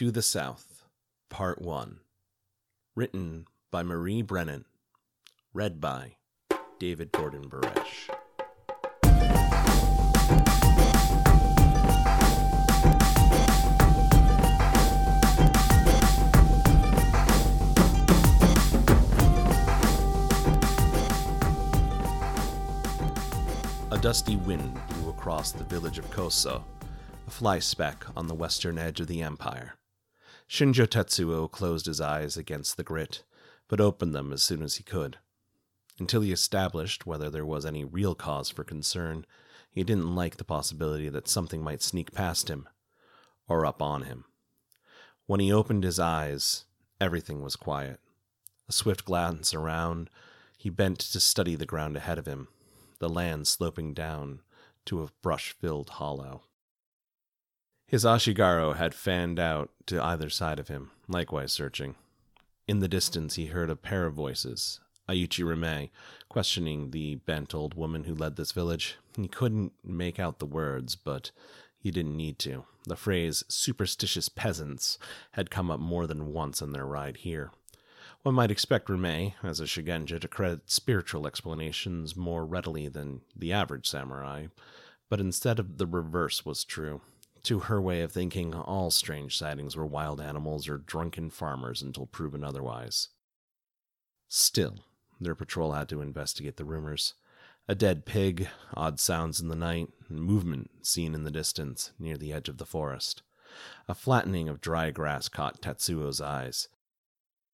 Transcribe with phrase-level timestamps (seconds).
[0.00, 0.86] To the South,
[1.28, 2.00] Part 1.
[2.96, 4.64] Written by Marie Brennan.
[5.52, 6.16] Read by
[6.78, 8.08] David Gordon Baresh.
[23.90, 26.64] A dusty wind blew across the village of Koso,
[27.26, 29.74] a fly speck on the western edge of the empire.
[30.50, 33.22] Shinjo Tetsuo closed his eyes against the grit,
[33.68, 35.18] but opened them as soon as he could.
[36.00, 39.24] Until he established whether there was any real cause for concern,
[39.70, 42.68] he didn't like the possibility that something might sneak past him,
[43.46, 44.24] or up on him.
[45.26, 46.64] When he opened his eyes,
[47.00, 48.00] everything was quiet.
[48.68, 50.10] A swift glance around,
[50.58, 52.48] he bent to study the ground ahead of him,
[52.98, 54.40] the land sloping down
[54.86, 56.42] to a brush filled hollow.
[57.90, 61.96] His Ashigaru had fanned out to either side of him, likewise searching.
[62.68, 65.88] In the distance, he heard a pair of voices, Iuchi Rime,
[66.28, 68.96] questioning the bent old woman who led this village.
[69.16, 71.32] He couldn't make out the words, but
[71.80, 72.64] he didn't need to.
[72.86, 74.96] The phrase superstitious peasants
[75.32, 77.50] had come up more than once on their ride here.
[78.22, 83.52] One might expect Rime, as a Shugenja, to credit spiritual explanations more readily than the
[83.52, 84.46] average samurai,
[85.08, 87.00] but instead of the reverse was true.
[87.44, 92.06] To her way of thinking, all strange sightings were wild animals or drunken farmers until
[92.06, 93.08] proven otherwise.
[94.28, 94.84] Still,
[95.20, 97.14] their patrol had to investigate the rumors.
[97.66, 102.16] A dead pig, odd sounds in the night, and movement seen in the distance near
[102.16, 103.22] the edge of the forest.
[103.88, 106.68] A flattening of dry grass caught Tetsuo's eyes.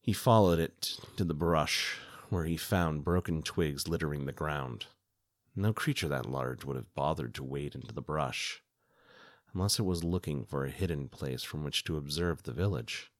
[0.00, 4.86] He followed it to the brush, where he found broken twigs littering the ground.
[5.54, 8.62] No creature that large would have bothered to wade into the brush,
[9.54, 13.10] unless it was looking for a hidden place from which to observe the village.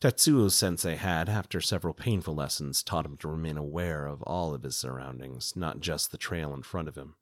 [0.00, 4.62] Tetsuo sensei had, after several painful lessons, taught him to remain aware of all of
[4.62, 7.16] his surroundings, not just the trail in front of him.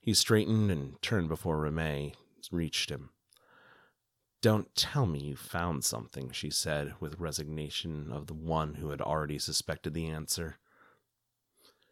[0.00, 2.12] He straightened and turned before Rime
[2.50, 3.10] reached him.
[4.40, 9.00] Don't tell me you found something, she said, with resignation of the one who had
[9.00, 10.56] already suspected the answer.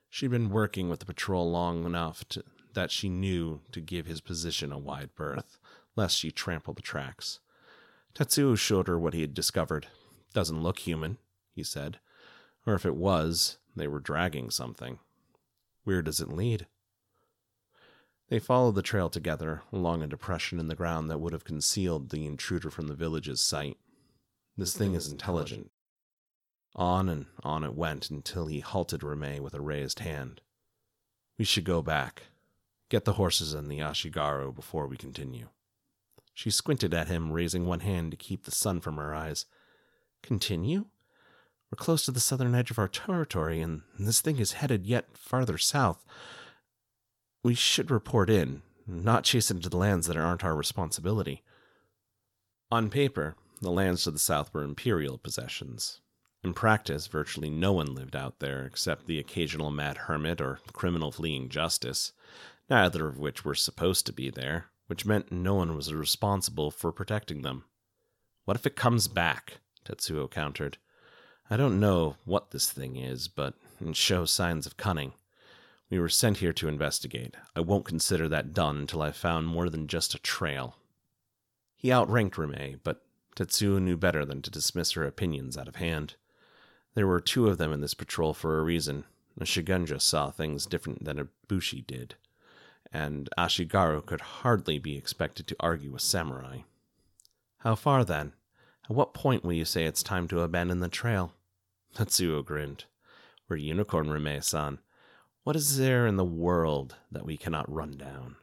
[0.09, 2.43] She'd been working with the patrol long enough to,
[2.75, 5.60] that she knew to give his position a wide berth,
[5.97, 7.41] lest she trample the tracks.
[8.15, 9.87] Tetsuo showed her what he had discovered.
[10.35, 11.19] Doesn't look human,
[11.55, 11.99] he said.
[12.67, 14.99] Or if it was, they were dragging something.
[15.85, 16.67] Where does it lead?
[18.29, 22.11] They followed the trail together along a depression in the ground that would have concealed
[22.11, 23.77] the intruder from the village's sight.
[24.57, 25.71] This thing is intelligent.
[26.77, 30.41] On and on it went until he halted Rime with a raised hand.
[31.39, 32.25] We should go back.
[32.89, 35.49] Get the horses and the Ashigaru before we continue.
[36.41, 39.45] She squinted at him, raising one hand to keep the sun from her eyes.
[40.23, 40.87] Continue?
[41.71, 45.19] We're close to the southern edge of our territory, and this thing is headed yet
[45.19, 46.03] farther south.
[47.45, 51.43] We should report in, not chase into the lands that aren't our responsibility.
[52.71, 56.01] On paper, the lands to the south were imperial possessions.
[56.43, 61.13] In practice, virtually no one lived out there except the occasional mad hermit or criminal
[61.13, 62.15] fleeing justice,
[62.71, 66.91] neither of which were supposed to be there, which meant no one was responsible for
[66.91, 67.63] protecting them.
[68.45, 69.59] What if it comes back?
[69.85, 70.79] Tetsuo countered.
[71.49, 75.13] I don't know what this thing is, but it shows signs of cunning.
[75.91, 77.37] We were sent here to investigate.
[77.55, 80.75] I won't consider that done until I've found more than just a trail.
[81.77, 83.05] He outranked Rime, but
[83.37, 86.17] Tetsuo knew better than to dismiss her opinions out of hand.
[86.95, 89.05] There were two of them in this patrol for a reason.
[89.41, 92.17] A Shugenja saw things different than a Bushi did,
[92.93, 96.59] and Ashigaru could hardly be expected to argue with samurai.
[97.59, 98.33] How far, then?
[98.89, 101.33] At what point will you say it's time to abandon the trail?
[101.95, 102.85] Tetsuo grinned.
[103.49, 104.79] We're unicorn Rime-san.
[105.45, 108.37] What is there in the world that we cannot run down?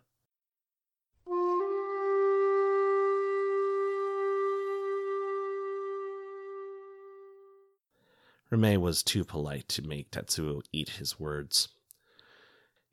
[8.49, 11.67] Rime was too polite to make Tetsuo eat his words.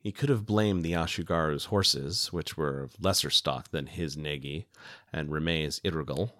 [0.05, 4.65] He could have blamed the Ashigaru's horses, which were of lesser stock than his Negi
[5.11, 6.31] and Rime's Irgal,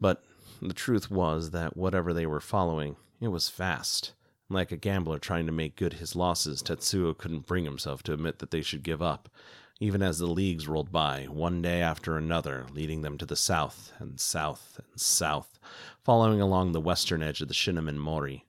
[0.00, 0.24] but
[0.60, 4.14] the truth was that whatever they were following, it was fast.
[4.48, 8.40] Like a gambler trying to make good his losses, Tetsuo couldn't bring himself to admit
[8.40, 9.28] that they should give up,
[9.78, 13.92] even as the leagues rolled by, one day after another, leading them to the south
[14.00, 15.60] and south and south,
[16.02, 18.46] following along the western edge of the Shinomen Mori.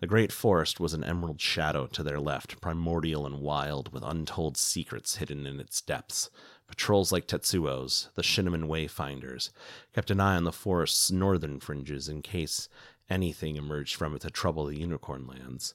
[0.00, 4.56] The great forest was an emerald shadow to their left, primordial and wild, with untold
[4.56, 6.30] secrets hidden in its depths,
[6.70, 9.50] Patrols like Tetsuo's, the Shinomen Wayfinders,
[9.92, 12.68] kept an eye on the forest's northern fringes in case
[13.10, 15.74] anything emerged from it to trouble the Unicorn lands.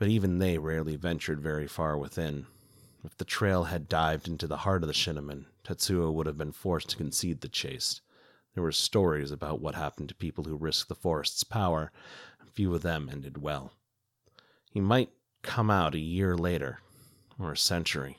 [0.00, 2.46] But even they rarely ventured very far within.
[3.04, 6.52] If the trail had dived into the heart of the Shinomen, Tetsuo would have been
[6.52, 8.00] forced to concede the chase.
[8.54, 11.92] There were stories about what happened to people who risked the forest's power,
[12.50, 13.72] few of them ended well.
[14.70, 15.10] He might
[15.42, 16.80] come out a year later,
[17.38, 18.18] or a century,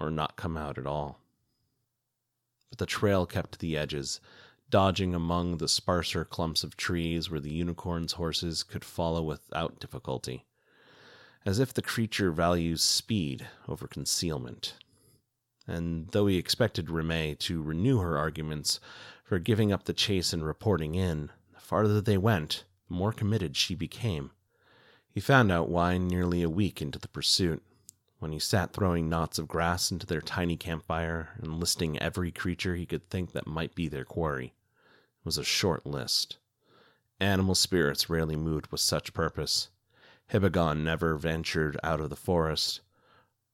[0.00, 1.20] or not come out at all.
[2.70, 4.20] But the trail kept to the edges,
[4.68, 10.44] dodging among the sparser clumps of trees where the unicorn's horses could follow without difficulty,
[11.44, 14.74] as if the creature values speed over concealment.
[15.68, 18.80] And though he expected Rime to renew her arguments
[19.26, 23.56] for giving up the chase and reporting in, the farther they went, the more committed
[23.56, 24.30] she became.
[25.10, 27.60] He found out why nearly a week into the pursuit,
[28.20, 32.76] when he sat throwing knots of grass into their tiny campfire and listing every creature
[32.76, 34.54] he could think that might be their quarry.
[35.18, 36.38] It was a short list.
[37.18, 39.70] Animal spirits rarely moved with such purpose.
[40.30, 42.80] Hibagon never ventured out of the forest.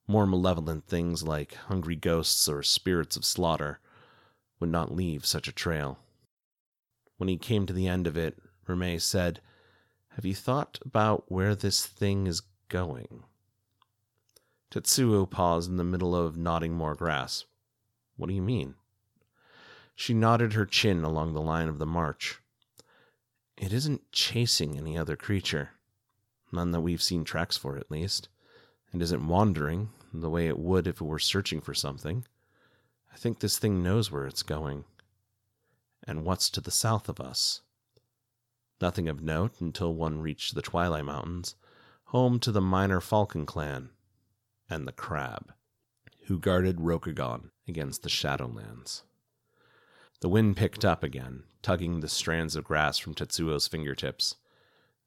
[0.07, 3.79] More malevolent things like hungry ghosts or spirits of slaughter
[4.59, 5.99] would not leave such a trail.
[7.17, 9.41] When he came to the end of it, Rime said,
[10.09, 13.23] Have you thought about where this thing is going?
[14.71, 17.45] Tetsuo paused in the middle of knotting more grass.
[18.17, 18.75] What do you mean?
[19.95, 22.39] She nodded her chin along the line of the march.
[23.57, 25.71] It isn't chasing any other creature.
[26.51, 28.29] None that we've seen tracks for, at least.
[28.93, 32.25] It isn't wandering, the way it would if it were searching for something.
[33.13, 34.85] I think this thing knows where it's going.
[36.05, 37.61] And what's to the south of us?
[38.81, 41.55] Nothing of note until one reached the Twilight Mountains,
[42.05, 43.89] home to the minor Falcon clan,
[44.69, 45.53] and the Crab,
[46.25, 49.03] who guarded Rokugan against the Shadowlands.
[50.19, 54.35] The wind picked up again, tugging the strands of grass from Tetsuo's fingertips.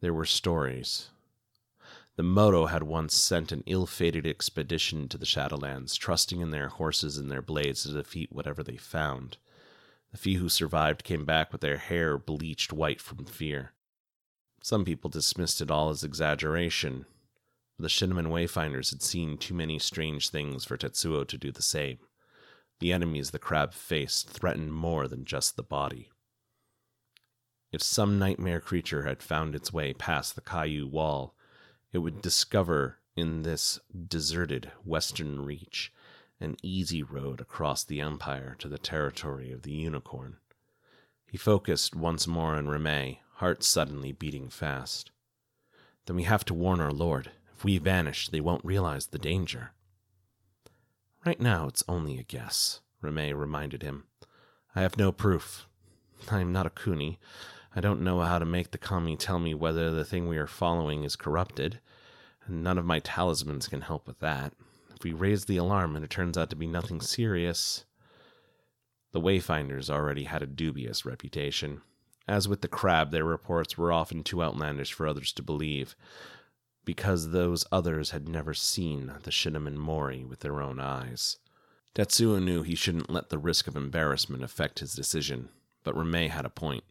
[0.00, 1.10] There were stories,
[2.16, 6.68] the Moto had once sent an ill fated expedition to the Shadowlands, trusting in their
[6.68, 9.36] horses and their blades to defeat whatever they found.
[10.12, 13.74] The few who survived came back with their hair bleached white from fear.
[14.62, 17.04] Some people dismissed it all as exaggeration.
[17.78, 21.60] But The Shinomen Wayfinders had seen too many strange things for Tetsuo to do the
[21.60, 21.98] same.
[22.80, 26.10] The enemies the crab faced threatened more than just the body.
[27.72, 31.35] If some nightmare creature had found its way past the Kaiu wall,
[31.92, 35.92] it would discover in this deserted western reach
[36.40, 40.36] an easy road across the empire to the territory of the unicorn.
[41.26, 45.10] He focused once more on Rime, heart suddenly beating fast.
[46.06, 47.32] Then we have to warn our lord.
[47.54, 49.72] If we vanish, they won't realize the danger.
[51.24, 54.04] Right now, it's only a guess, Rime reminded him.
[54.74, 55.66] I have no proof.
[56.30, 57.18] I am not a Kuni.
[57.76, 60.46] I don't know how to make the kami tell me whether the thing we are
[60.46, 61.78] following is corrupted,
[62.46, 64.54] and none of my talismans can help with that.
[64.94, 67.84] If we raise the alarm and it turns out to be nothing serious.
[69.12, 71.82] The Wayfinders already had a dubious reputation.
[72.26, 75.94] As with the crab, their reports were often too outlandish for others to believe,
[76.86, 81.36] because those others had never seen the Shinomen Mori with their own eyes.
[81.94, 85.50] Tetsuo knew he shouldn't let the risk of embarrassment affect his decision,
[85.84, 86.84] but Rime had a point.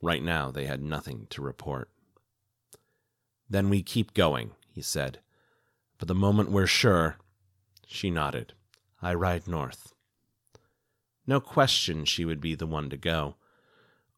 [0.00, 1.90] Right now, they had nothing to report.
[3.50, 5.18] Then we keep going, he said.
[5.98, 7.16] But the moment we're sure.
[7.86, 8.52] She nodded.
[9.02, 9.92] I ride north.
[11.26, 13.36] No question she would be the one to go.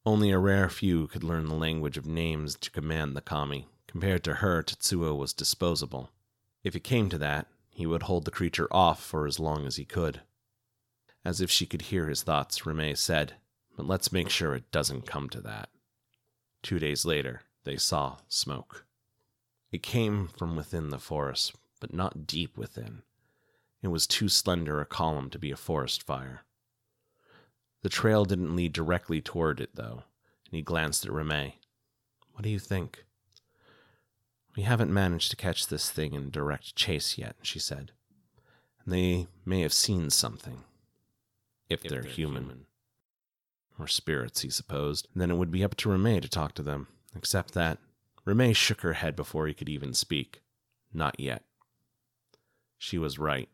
[0.05, 3.69] Only a rare few could learn the language of names to command the kami.
[3.87, 6.11] Compared to her, Tetsuo was disposable.
[6.63, 9.77] If it came to that, he would hold the creature off for as long as
[9.77, 10.21] he could.
[11.25, 13.35] As if she could hear his thoughts, Rime said,
[13.77, 15.71] but let's make sure it doesn't come to that.
[16.63, 18.85] Two days later, they saw smoke.
[19.73, 23.03] It came from within the forest, but not deep within.
[23.83, 26.43] It was too slender a column to be a forest fire.
[27.83, 30.03] The trail didn't lead directly toward it, though,
[30.47, 31.53] and he glanced at Rime.
[32.33, 33.05] What do you think?
[34.57, 37.93] We haven't managed to catch this thing in direct chase yet, she said.
[38.85, 40.65] And they may have seen something.
[41.69, 42.43] If, if they're, they're human.
[42.43, 42.67] human
[43.81, 45.09] or spirits, he supposed.
[45.15, 47.79] then it would be up to Rime to talk to them, except that
[48.25, 50.43] Rime shook her head before he could even speak.
[50.93, 51.45] Not yet.
[52.79, 53.49] She was right.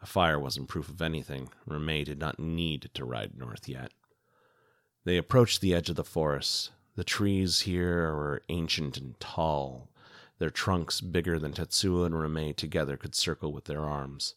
[0.00, 1.50] A fire wasn't proof of anything.
[1.66, 3.92] Rime did not need to ride north yet.
[5.04, 6.70] They approached the edge of the forest.
[6.96, 9.88] The trees here were ancient and tall,
[10.38, 14.34] their trunks bigger than Tetsuo and Rime together could circle with their arms.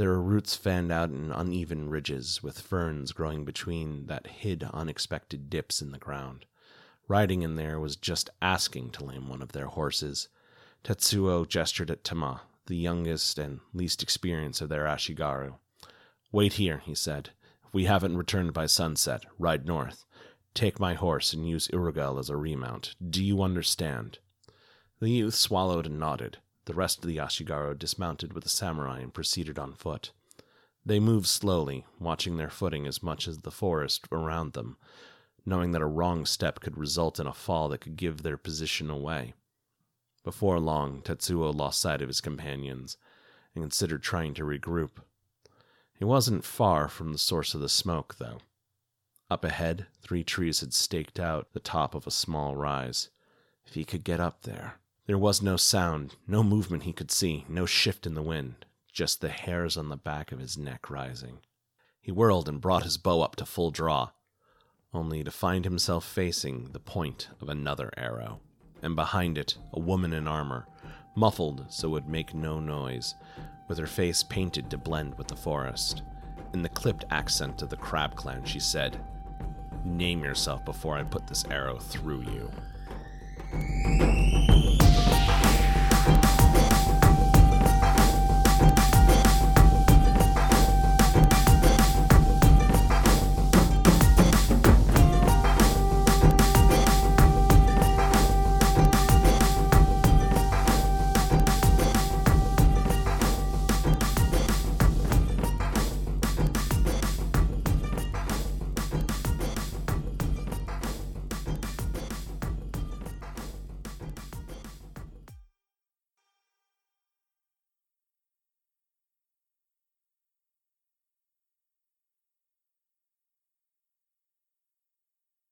[0.00, 5.82] Were roots fanned out in uneven ridges, with ferns growing between that hid unexpected dips
[5.82, 6.46] in the ground.
[7.06, 10.28] Riding in there was just asking to lame one of their horses.
[10.84, 15.58] Tetsuo gestured at Tama, the youngest and least experienced of their Ashigaru.
[16.32, 17.32] Wait here, he said.
[17.66, 20.06] If we haven't returned by sunset, ride north.
[20.54, 22.96] Take my horse and use Urugel as a remount.
[23.06, 24.18] Do you understand?
[24.98, 26.38] The youth swallowed and nodded.
[26.70, 30.12] The rest of the Ashigaru dismounted with the samurai and proceeded on foot.
[30.86, 34.76] They moved slowly, watching their footing as much as the forest around them,
[35.44, 38.88] knowing that a wrong step could result in a fall that could give their position
[38.88, 39.34] away.
[40.22, 42.96] Before long, Tetsuo lost sight of his companions
[43.56, 45.02] and considered trying to regroup.
[45.92, 48.38] He wasn't far from the source of the smoke, though.
[49.28, 53.10] Up ahead, three trees had staked out the top of a small rise.
[53.66, 54.79] If he could get up there.
[55.10, 59.20] There was no sound, no movement he could see, no shift in the wind, just
[59.20, 61.40] the hairs on the back of his neck rising.
[62.00, 64.10] He whirled and brought his bow up to full draw,
[64.94, 68.38] only to find himself facing the point of another arrow,
[68.82, 70.68] and behind it a woman in armor,
[71.16, 73.16] muffled so it would make no noise,
[73.66, 76.02] with her face painted to blend with the forest.
[76.54, 79.04] In the clipped accent of the Crab Clan, she said,
[79.84, 84.19] Name yourself before I put this arrow through you.